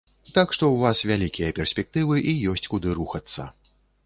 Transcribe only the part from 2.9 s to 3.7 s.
рухацца.